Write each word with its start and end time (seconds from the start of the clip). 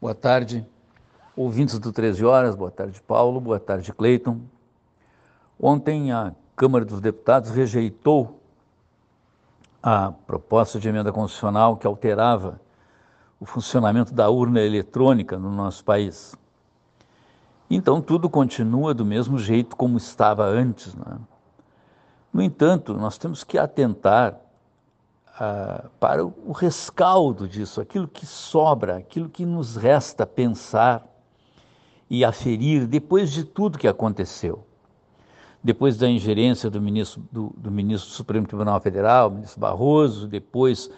Boa 0.00 0.14
tarde, 0.14 0.64
ouvintes 1.34 1.76
do 1.76 1.92
13 1.92 2.24
Horas, 2.24 2.54
boa 2.54 2.70
tarde, 2.70 3.02
Paulo, 3.02 3.40
boa 3.40 3.58
tarde, 3.58 3.92
Cleiton. 3.92 4.38
Ontem 5.60 6.12
a 6.12 6.32
Câmara 6.54 6.84
dos 6.84 7.00
Deputados 7.00 7.50
rejeitou 7.50 8.40
a 9.82 10.12
proposta 10.24 10.78
de 10.78 10.88
emenda 10.88 11.12
constitucional 11.12 11.76
que 11.76 11.84
alterava 11.84 12.60
o 13.40 13.44
funcionamento 13.44 14.14
da 14.14 14.30
urna 14.30 14.60
eletrônica 14.60 15.36
no 15.36 15.50
nosso 15.50 15.84
país. 15.84 16.36
Então 17.68 18.00
tudo 18.00 18.30
continua 18.30 18.94
do 18.94 19.04
mesmo 19.04 19.36
jeito 19.36 19.74
como 19.74 19.96
estava 19.96 20.44
antes. 20.44 20.94
Né? 20.94 21.18
No 22.32 22.40
entanto, 22.40 22.94
nós 22.94 23.18
temos 23.18 23.42
que 23.42 23.58
atentar 23.58 24.38
ah, 25.40 25.84
para 26.00 26.24
o 26.24 26.50
rescaldo 26.50 27.46
disso, 27.46 27.80
aquilo 27.80 28.08
que 28.08 28.26
sobra, 28.26 28.96
aquilo 28.96 29.28
que 29.28 29.46
nos 29.46 29.76
resta 29.76 30.26
pensar 30.26 31.06
e 32.10 32.24
aferir 32.24 32.88
depois 32.88 33.30
de 33.30 33.44
tudo 33.44 33.78
que 33.78 33.86
aconteceu. 33.86 34.64
Depois 35.62 35.96
da 35.96 36.08
ingerência 36.08 36.68
do 36.68 36.80
ministro 36.80 37.22
do, 37.30 37.54
do 37.56 37.70
ministro 37.70 38.10
do 38.10 38.14
Supremo 38.14 38.48
Tribunal 38.48 38.80
Federal, 38.80 39.30
ministro 39.30 39.60
Barroso, 39.60 40.26
depois 40.26 40.90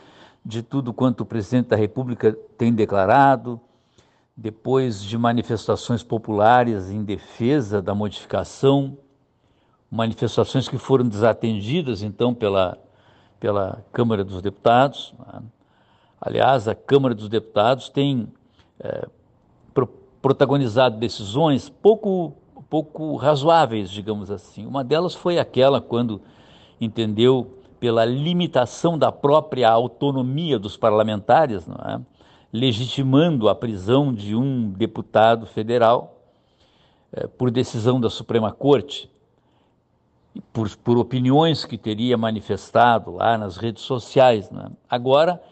de 0.42 0.62
tudo 0.62 0.92
quanto 0.92 1.20
o 1.20 1.26
presidente 1.26 1.68
da 1.68 1.76
República 1.76 2.32
tem 2.56 2.72
declarado, 2.72 3.60
depois 4.34 5.02
de 5.02 5.18
manifestações 5.18 6.02
populares 6.02 6.90
em 6.90 7.04
defesa 7.04 7.82
da 7.82 7.94
modificação, 7.94 8.96
manifestações 9.90 10.66
que 10.66 10.78
foram 10.78 11.06
desatendidas 11.06 12.02
então 12.02 12.32
pela, 12.32 12.78
pela 13.40 13.82
Câmara 13.90 14.22
dos 14.22 14.42
Deputados. 14.42 15.14
Né? 15.18 15.42
Aliás, 16.20 16.68
a 16.68 16.74
Câmara 16.74 17.14
dos 17.14 17.28
Deputados 17.28 17.88
tem 17.88 18.28
é, 18.78 19.08
pro, 19.72 19.86
protagonizado 20.20 20.98
decisões 20.98 21.70
pouco, 21.70 22.34
pouco 22.68 23.16
razoáveis, 23.16 23.90
digamos 23.90 24.30
assim. 24.30 24.66
Uma 24.66 24.84
delas 24.84 25.14
foi 25.14 25.38
aquela 25.38 25.80
quando 25.80 26.20
entendeu 26.78 27.56
pela 27.80 28.04
limitação 28.04 28.98
da 28.98 29.10
própria 29.10 29.70
autonomia 29.70 30.58
dos 30.58 30.76
parlamentares, 30.76 31.66
é? 31.66 31.98
legitimando 32.52 33.48
a 33.48 33.54
prisão 33.54 34.12
de 34.12 34.36
um 34.36 34.70
deputado 34.70 35.46
federal 35.46 36.20
é, 37.12 37.26
por 37.26 37.50
decisão 37.50 37.98
da 37.98 38.10
Suprema 38.10 38.52
Corte, 38.52 39.10
por, 40.52 40.68
por, 40.76 40.98
opiniões 40.98 41.64
que 41.64 41.76
teria 41.76 42.16
manifestado 42.16 43.12
lá 43.12 43.36
nas 43.36 43.56
redes 43.56 43.82
sociais. 43.82 44.50
É? 44.50 44.70
Agora, 44.88 45.42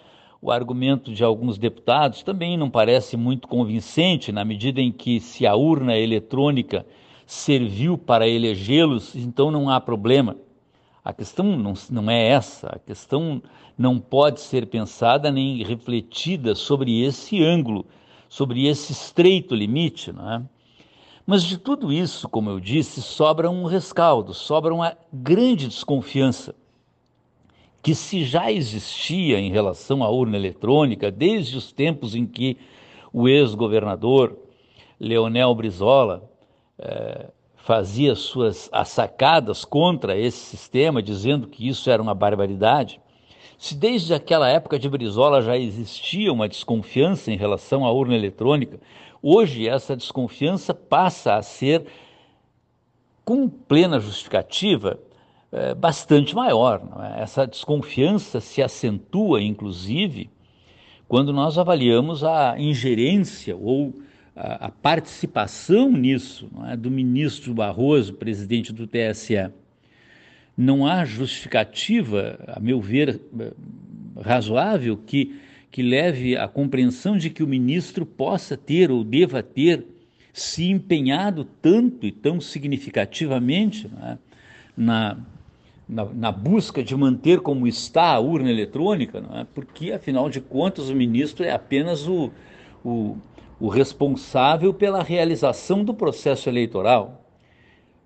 o 0.41 0.51
argumento 0.51 1.12
de 1.12 1.25
alguns 1.25 1.59
deputados 1.59 2.23
também 2.23 2.57
não 2.57 2.71
parece 2.71 3.17
muito 3.17 3.49
convincente, 3.49 4.31
na 4.31 4.45
medida 4.45 4.81
em 4.81 4.93
que, 4.93 5.21
se 5.21 5.47
a 5.47 5.55
urna 5.55 5.97
eletrônica 5.97 6.87
serviu 7.27 7.99
para 7.99 8.29
elegê-los, 8.29 9.15
então 9.17 9.51
não 9.51 9.69
há 9.69 9.81
problema. 9.81 10.37
A 11.05 11.12
questão 11.12 11.56
não, 11.56 11.75
não 11.91 12.11
é 12.11 12.29
essa, 12.29 12.69
a 12.69 12.79
questão 12.79 13.43
não 13.77 13.99
pode 13.99 14.41
ser 14.41 14.67
pensada 14.67 15.31
nem 15.31 15.62
refletida 15.62 16.55
sobre 16.55 17.03
esse 17.03 17.43
ângulo, 17.43 17.87
sobre 18.29 18.67
esse 18.67 18.93
estreito 18.93 19.55
limite, 19.55 20.12
não 20.12 20.33
é? 20.33 20.43
Mas 21.31 21.43
de 21.43 21.59
tudo 21.59 21.93
isso, 21.93 22.27
como 22.27 22.48
eu 22.48 22.59
disse, 22.59 23.03
sobra 23.03 23.51
um 23.51 23.67
rescaldo, 23.67 24.33
sobra 24.33 24.73
uma 24.73 24.97
grande 25.12 25.69
desconfiança 25.69 26.55
que 27.83 27.95
se 27.95 28.25
já 28.25 28.51
existia 28.51 29.39
em 29.39 29.51
relação 29.51 30.03
à 30.03 30.09
urna 30.09 30.39
eletrônica 30.39 31.11
desde 31.11 31.59
os 31.59 31.71
tempos 31.71 32.15
em 32.15 32.25
que 32.25 32.56
o 33.12 33.29
ex-governador 33.29 34.39
Leonel 34.99 35.55
Brizola 35.55 36.27
eh, 36.79 37.29
fazia 37.56 38.15
suas 38.15 38.71
sacadas 38.87 39.67
contra 39.67 40.17
esse 40.17 40.38
sistema, 40.38 41.03
dizendo 41.03 41.47
que 41.47 41.69
isso 41.69 41.91
era 41.91 42.00
uma 42.00 42.15
barbaridade, 42.15 43.03
se 43.58 43.74
desde 43.74 44.14
aquela 44.14 44.48
época 44.48 44.78
de 44.78 44.88
Brizola 44.88 45.42
já 45.42 45.58
existia 45.58 46.32
uma 46.32 46.48
desconfiança 46.48 47.32
em 47.32 47.36
relação 47.36 47.84
à 47.84 47.91
urna 47.91 48.14
eletrônica, 48.14 48.78
hoje 49.20 49.69
essa 49.69 49.96
desconfiança 49.96 50.72
passa 50.72 51.34
a 51.34 51.42
ser, 51.42 51.84
com 53.24 53.48
plena 53.48 53.98
justificativa, 53.98 54.98
é, 55.50 55.74
bastante 55.74 56.36
maior. 56.36 56.80
É? 57.00 57.22
Essa 57.22 57.46
desconfiança 57.48 58.41
se 58.41 58.62
acentua, 58.62 59.42
inclusive, 59.42 60.30
quando 61.08 61.32
nós 61.32 61.58
avaliamos 61.58 62.22
a 62.22 62.54
ingerência 62.58 63.56
ou 63.56 63.92
a, 64.36 64.66
a 64.66 64.70
participação 64.70 65.90
nisso 65.90 66.48
é, 66.69 66.76
do 66.76 66.92
ministro 66.92 67.52
Barroso, 67.52 68.14
presidente 68.14 68.72
do 68.72 68.86
TSE. 68.86 69.50
Não 70.60 70.84
há 70.84 71.04
justificativa, 71.04 72.36
a 72.48 72.58
meu 72.58 72.80
ver, 72.80 73.20
razoável 74.20 74.96
que, 74.96 75.41
que 75.70 75.82
leve 75.82 76.36
à 76.36 76.48
compreensão 76.48 77.16
de 77.16 77.30
que 77.30 77.44
o 77.44 77.46
ministro 77.46 78.04
possa 78.04 78.56
ter 78.56 78.91
ou 78.91 79.04
deva 79.04 79.41
ter 79.41 79.86
se 80.32 80.69
empenhado 80.69 81.44
tanto 81.44 82.04
e 82.06 82.10
tão 82.10 82.41
significativamente 82.41 83.88
é, 84.02 84.19
na, 84.76 85.16
na, 85.88 86.04
na, 86.06 86.32
busca 86.32 86.82
de 86.82 86.94
manter 86.96 87.40
como 87.40 87.66
está 87.66 88.12
a 88.12 88.20
urna 88.20 88.50
eletrônica, 88.50 89.22
é? 89.34 89.46
porque, 89.54 89.92
afinal 89.92 90.28
de 90.28 90.40
contas, 90.40 90.90
o 90.90 90.94
ministro 90.94 91.44
é 91.44 91.52
apenas 91.52 92.06
o, 92.06 92.30
o, 92.84 93.16
o 93.60 93.69
responsável 93.69 94.72
pela 94.75 95.02
realização 95.02 95.84
do 95.84 95.94
processo 95.94 96.48
eleitoral. 96.48 97.28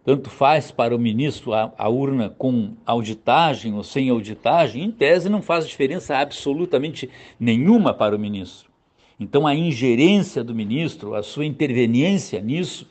Tanto 0.04 0.28
faz 0.28 0.70
para 0.70 0.94
o 0.94 0.98
ministro 0.98 1.52
a, 1.52 1.72
a, 1.78 1.88
urna 1.88 2.28
com 2.28 2.74
auditagem 2.84 3.74
ou 3.74 3.84
sem 3.84 4.08
auditagem, 4.08 4.82
em 4.82 4.90
tese 4.90 5.28
não 5.28 5.40
faz 5.40 5.68
diferença 5.68 6.16
absolutamente 6.16 7.08
nenhuma 7.38 7.94
para 7.94 8.16
o 8.16 8.18
ministro. 8.18 8.70
Então 9.18 9.46
a 9.46 9.54
ingerência 9.54 10.42
do 10.42 10.54
ministro, 10.54 11.14
a 11.14 11.22
sua 11.22 11.46
interveniência 11.46 12.40
nisso, 12.40 12.88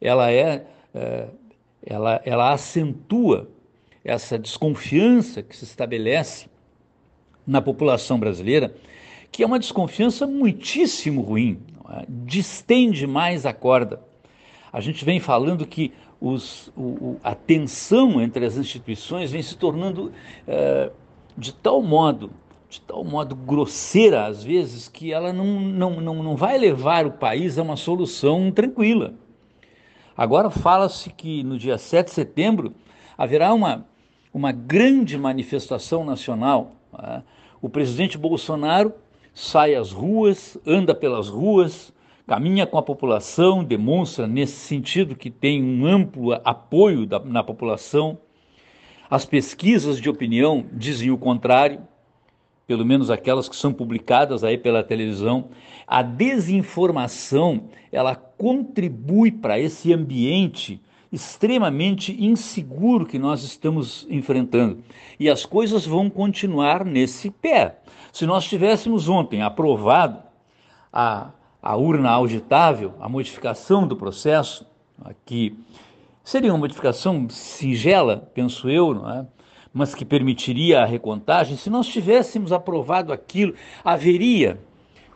ela 0.00 0.30
é, 0.30 0.64
é 0.94 1.26
ela, 1.86 2.22
ela 2.24 2.52
acentua 2.52 3.50
essa 4.02 4.38
desconfiança 4.38 5.42
que 5.42 5.56
se 5.56 5.64
estabelece 5.64 6.46
na 7.46 7.60
população 7.60 8.18
brasileira, 8.18 8.74
que 9.30 9.42
é 9.42 9.46
uma 9.46 9.58
desconfiança 9.58 10.26
muitíssimo 10.26 11.20
ruim 11.20 11.60
distende 12.08 13.06
mais 13.06 13.44
a 13.44 13.52
corda. 13.52 14.00
A 14.74 14.80
gente 14.80 15.04
vem 15.04 15.20
falando 15.20 15.64
que 15.64 15.92
os, 16.20 16.72
o, 16.76 17.16
a 17.22 17.32
tensão 17.32 18.20
entre 18.20 18.44
as 18.44 18.56
instituições 18.56 19.30
vem 19.30 19.40
se 19.40 19.56
tornando 19.56 20.10
é, 20.48 20.90
de 21.38 21.54
tal 21.54 21.80
modo, 21.80 22.32
de 22.68 22.80
tal 22.80 23.04
modo 23.04 23.36
grosseira 23.36 24.26
às 24.26 24.42
vezes, 24.42 24.88
que 24.88 25.12
ela 25.12 25.32
não, 25.32 25.60
não, 25.60 26.00
não, 26.00 26.22
não 26.24 26.36
vai 26.36 26.58
levar 26.58 27.06
o 27.06 27.12
país 27.12 27.56
a 27.56 27.62
uma 27.62 27.76
solução 27.76 28.50
tranquila. 28.50 29.14
Agora 30.16 30.50
fala-se 30.50 31.08
que 31.08 31.44
no 31.44 31.56
dia 31.56 31.78
7 31.78 32.08
de 32.08 32.12
setembro 32.12 32.74
haverá 33.16 33.54
uma, 33.54 33.86
uma 34.32 34.50
grande 34.50 35.16
manifestação 35.16 36.04
nacional. 36.04 36.72
Né? 36.92 37.22
O 37.62 37.68
presidente 37.68 38.18
Bolsonaro 38.18 38.92
sai 39.32 39.76
às 39.76 39.92
ruas, 39.92 40.58
anda 40.66 40.96
pelas 40.96 41.28
ruas, 41.28 41.94
caminha 42.26 42.66
com 42.66 42.78
a 42.78 42.82
população, 42.82 43.62
demonstra 43.62 44.26
nesse 44.26 44.56
sentido 44.56 45.14
que 45.14 45.30
tem 45.30 45.62
um 45.62 45.86
amplo 45.86 46.32
apoio 46.44 47.06
da, 47.06 47.20
na 47.20 47.42
população. 47.42 48.18
As 49.10 49.24
pesquisas 49.24 50.00
de 50.00 50.08
opinião 50.08 50.64
dizem 50.72 51.10
o 51.10 51.18
contrário, 51.18 51.86
pelo 52.66 52.84
menos 52.84 53.10
aquelas 53.10 53.48
que 53.48 53.56
são 53.56 53.72
publicadas 53.72 54.42
aí 54.42 54.56
pela 54.56 54.82
televisão. 54.82 55.50
A 55.86 56.02
desinformação, 56.02 57.64
ela 57.92 58.14
contribui 58.14 59.30
para 59.30 59.58
esse 59.58 59.92
ambiente 59.92 60.80
extremamente 61.12 62.16
inseguro 62.24 63.06
que 63.06 63.18
nós 63.18 63.44
estamos 63.44 64.04
enfrentando. 64.10 64.82
E 65.20 65.30
as 65.30 65.46
coisas 65.46 65.86
vão 65.86 66.10
continuar 66.10 66.84
nesse 66.84 67.30
pé. 67.30 67.78
Se 68.12 68.26
nós 68.26 68.44
tivéssemos 68.46 69.08
ontem 69.08 69.42
aprovado 69.42 70.20
a, 70.92 71.30
a 71.64 71.74
urna 71.76 72.10
auditável, 72.10 72.92
a 73.00 73.08
modificação 73.08 73.86
do 73.86 73.96
processo, 73.96 74.66
que 75.24 75.58
seria 76.22 76.52
uma 76.52 76.58
modificação 76.58 77.26
singela, 77.30 78.30
penso 78.34 78.68
eu, 78.68 78.92
não 78.92 79.10
é? 79.10 79.26
mas 79.72 79.94
que 79.94 80.04
permitiria 80.04 80.82
a 80.82 80.84
recontagem, 80.84 81.56
se 81.56 81.70
nós 81.70 81.86
tivéssemos 81.88 82.52
aprovado 82.52 83.14
aquilo, 83.14 83.54
haveria 83.82 84.60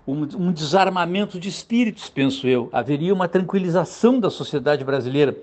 um, 0.06 0.22
um 0.38 0.50
desarmamento 0.50 1.38
de 1.38 1.50
espíritos, 1.50 2.08
penso 2.08 2.48
eu, 2.48 2.70
haveria 2.72 3.12
uma 3.12 3.28
tranquilização 3.28 4.18
da 4.18 4.30
sociedade 4.30 4.82
brasileira 4.82 5.36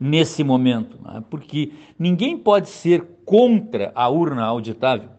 nesse 0.00 0.42
momento, 0.42 0.98
é? 1.14 1.22
porque 1.28 1.70
ninguém 1.98 2.36
pode 2.38 2.70
ser 2.70 3.04
contra 3.26 3.92
a 3.94 4.08
urna 4.08 4.42
auditável. 4.46 5.10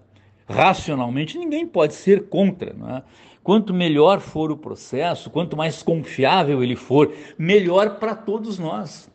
Racionalmente, 0.49 1.37
ninguém 1.37 1.67
pode 1.67 1.93
ser 1.93 2.27
contra. 2.27 2.71
É? 2.71 3.03
Quanto 3.47 3.73
melhor 3.73 4.19
for 4.19 4.51
o 4.51 4.57
processo, 4.57 5.29
quanto 5.29 5.55
mais 5.55 5.81
confiável 5.81 6.61
ele 6.61 6.75
for, 6.75 7.13
melhor 7.39 7.91
para 7.97 8.13
todos 8.13 8.59
nós. 8.59 9.09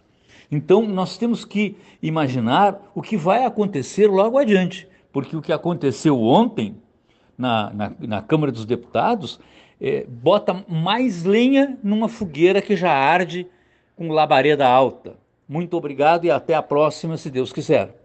Então, 0.51 0.87
nós 0.87 1.19
temos 1.19 1.45
que 1.45 1.77
imaginar 2.03 2.81
o 2.95 3.03
que 3.03 3.15
vai 3.15 3.45
acontecer 3.45 4.07
logo 4.07 4.39
adiante, 4.39 4.89
porque 5.13 5.37
o 5.37 5.43
que 5.43 5.53
aconteceu 5.53 6.19
ontem 6.19 6.75
na, 7.37 7.71
na, 7.75 7.93
na 8.01 8.23
Câmara 8.23 8.51
dos 8.51 8.65
Deputados 8.65 9.39
é, 9.79 10.07
bota 10.09 10.65
mais 10.67 11.25
lenha 11.25 11.79
numa 11.85 12.09
fogueira 12.09 12.63
que 12.63 12.75
já 12.75 12.91
arde 12.91 13.47
com 13.95 14.09
labareda 14.09 14.67
alta. 14.67 15.15
Muito 15.47 15.77
obrigado 15.77 16.25
e 16.25 16.31
até 16.31 16.55
a 16.55 16.63
próxima, 16.63 17.19
se 17.19 17.29
Deus 17.29 17.53
quiser. 17.53 18.02